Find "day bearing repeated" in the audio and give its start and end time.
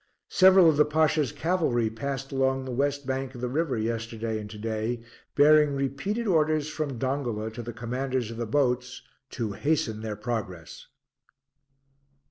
4.57-6.25